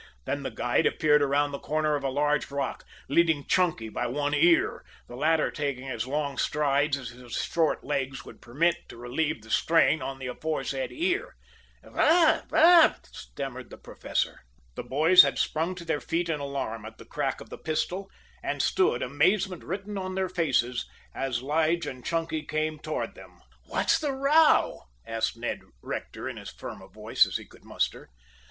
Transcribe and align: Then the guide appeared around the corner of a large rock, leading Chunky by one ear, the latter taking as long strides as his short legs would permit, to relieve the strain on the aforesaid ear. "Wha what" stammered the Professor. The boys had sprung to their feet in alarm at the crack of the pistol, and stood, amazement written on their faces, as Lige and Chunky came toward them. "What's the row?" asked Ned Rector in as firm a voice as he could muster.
Then 0.25 0.41
the 0.41 0.49
guide 0.49 0.87
appeared 0.87 1.21
around 1.21 1.51
the 1.51 1.59
corner 1.59 1.93
of 1.95 2.03
a 2.03 2.09
large 2.09 2.49
rock, 2.49 2.83
leading 3.07 3.45
Chunky 3.45 3.87
by 3.87 4.07
one 4.07 4.33
ear, 4.33 4.83
the 5.07 5.15
latter 5.15 5.51
taking 5.51 5.87
as 5.89 6.07
long 6.07 6.39
strides 6.39 6.97
as 6.97 7.09
his 7.09 7.33
short 7.33 7.83
legs 7.83 8.25
would 8.25 8.41
permit, 8.41 8.89
to 8.89 8.97
relieve 8.97 9.43
the 9.43 9.51
strain 9.51 10.01
on 10.01 10.17
the 10.17 10.25
aforesaid 10.25 10.91
ear. 10.91 11.35
"Wha 11.83 12.41
what" 12.49 13.09
stammered 13.13 13.69
the 13.69 13.77
Professor. 13.77 14.39
The 14.73 14.81
boys 14.81 15.21
had 15.21 15.37
sprung 15.37 15.75
to 15.75 15.85
their 15.85 16.01
feet 16.01 16.29
in 16.29 16.39
alarm 16.39 16.83
at 16.83 16.97
the 16.97 17.05
crack 17.05 17.39
of 17.39 17.51
the 17.51 17.59
pistol, 17.59 18.09
and 18.41 18.59
stood, 18.59 19.03
amazement 19.03 19.63
written 19.63 19.99
on 19.99 20.15
their 20.15 20.29
faces, 20.29 20.87
as 21.13 21.43
Lige 21.43 21.85
and 21.85 22.03
Chunky 22.03 22.41
came 22.41 22.79
toward 22.79 23.13
them. 23.13 23.39
"What's 23.67 23.99
the 23.99 24.13
row?" 24.13 24.85
asked 25.05 25.37
Ned 25.37 25.59
Rector 25.83 26.27
in 26.27 26.39
as 26.39 26.49
firm 26.49 26.81
a 26.81 26.87
voice 26.87 27.27
as 27.27 27.37
he 27.37 27.45
could 27.45 27.63
muster. 27.63 28.09